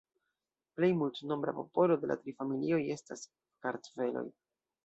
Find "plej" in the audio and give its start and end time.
0.79-0.89